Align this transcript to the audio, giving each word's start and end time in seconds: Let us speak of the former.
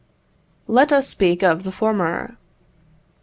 Let 0.67 0.91
us 0.91 1.07
speak 1.07 1.43
of 1.43 1.61
the 1.61 1.71
former. 1.71 2.35